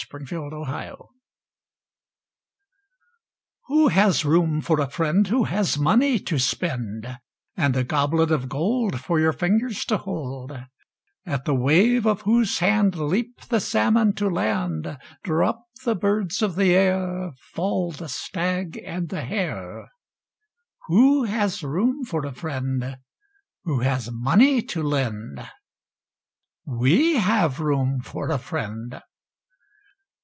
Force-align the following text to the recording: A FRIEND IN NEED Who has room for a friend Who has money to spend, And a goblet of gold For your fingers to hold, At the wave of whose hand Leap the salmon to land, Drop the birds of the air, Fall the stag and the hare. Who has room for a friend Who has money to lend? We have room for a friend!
A 0.01 0.25
FRIEND 0.25 0.31
IN 0.31 0.49
NEED 0.61 0.93
Who 3.67 3.87
has 3.89 4.25
room 4.25 4.59
for 4.59 4.79
a 4.79 4.89
friend 4.89 5.27
Who 5.27 5.43
has 5.43 5.77
money 5.77 6.17
to 6.19 6.39
spend, 6.39 7.19
And 7.55 7.77
a 7.77 7.83
goblet 7.83 8.31
of 8.31 8.49
gold 8.49 8.99
For 8.99 9.19
your 9.19 9.31
fingers 9.31 9.85
to 9.85 9.99
hold, 9.99 10.57
At 11.25 11.45
the 11.45 11.53
wave 11.53 12.07
of 12.07 12.21
whose 12.21 12.57
hand 12.59 12.95
Leap 12.95 13.41
the 13.41 13.59
salmon 13.61 14.13
to 14.15 14.27
land, 14.27 14.97
Drop 15.23 15.65
the 15.85 15.95
birds 15.95 16.41
of 16.41 16.55
the 16.55 16.73
air, 16.75 17.31
Fall 17.53 17.91
the 17.91 18.09
stag 18.09 18.81
and 18.83 19.07
the 19.07 19.21
hare. 19.21 19.91
Who 20.87 21.25
has 21.25 21.63
room 21.63 22.03
for 22.05 22.25
a 22.25 22.33
friend 22.33 22.97
Who 23.63 23.81
has 23.81 24.09
money 24.11 24.63
to 24.63 24.81
lend? 24.81 25.47
We 26.65 27.17
have 27.17 27.59
room 27.59 28.01
for 28.01 28.29
a 28.31 28.39
friend! 28.39 28.99